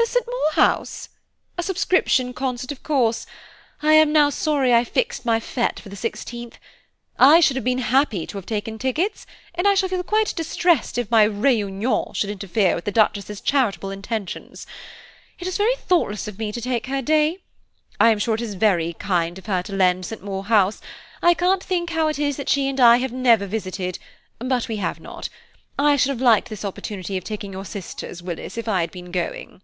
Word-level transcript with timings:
"At 0.00 0.06
St. 0.06 0.24
Maur 0.26 0.52
house? 0.64 1.08
a 1.58 1.62
subscription 1.62 2.32
concert 2.32 2.72
of 2.72 2.82
course; 2.82 3.26
I 3.82 3.92
am 3.94 4.14
sorry 4.30 4.70
now 4.70 4.78
I 4.78 4.84
fixed 4.84 5.26
my 5.26 5.38
fête 5.38 5.78
for 5.78 5.90
the 5.90 5.96
16th. 5.96 6.54
I 7.18 7.40
should 7.40 7.54
have 7.54 7.66
been 7.66 7.78
happy 7.78 8.26
to 8.28 8.38
have 8.38 8.46
taken 8.46 8.78
tickets, 8.78 9.26
and 9.54 9.68
I 9.68 9.74
shall 9.74 9.90
feel 9.90 10.02
quite 10.02 10.34
distressed 10.34 10.96
if 10.96 11.10
my 11.10 11.26
réunion 11.28 12.14
should 12.16 12.30
interfere 12.30 12.74
with 12.74 12.86
the 12.86 12.90
Duchess's 12.90 13.42
charitable 13.42 13.90
intentions. 13.90 14.66
It 15.38 15.44
was 15.46 15.58
very 15.58 15.74
thoughtless 15.76 16.26
of 16.26 16.38
me 16.38 16.50
to 16.50 16.62
take 16.62 16.86
her 16.86 17.02
day. 17.02 17.42
I 18.00 18.08
am 18.10 18.18
sure 18.18 18.34
it 18.34 18.40
is 18.40 18.54
very 18.54 18.94
kind 18.94 19.36
of 19.38 19.46
her 19.46 19.62
to 19.64 19.74
lend 19.74 20.06
St. 20.06 20.24
Maur 20.24 20.44
House; 20.44 20.80
I 21.22 21.34
can't 21.34 21.62
think 21.62 21.90
how 21.90 22.08
it 22.08 22.18
is 22.18 22.38
that 22.38 22.48
she 22.48 22.68
and 22.70 22.80
I 22.80 22.96
have 22.96 23.12
never 23.12 23.46
visited, 23.46 23.98
but 24.38 24.66
we 24.66 24.76
have 24.78 24.98
not. 24.98 25.28
I 25.78 25.96
should 25.96 26.10
have 26.10 26.22
liked 26.22 26.48
this 26.48 26.64
opportunity 26.64 27.18
of 27.18 27.22
taking 27.24 27.52
your 27.52 27.66
sisters, 27.66 28.22
Willis, 28.22 28.56
if 28.56 28.66
I 28.66 28.80
had 28.80 28.90
been 28.90 29.10
going." 29.12 29.60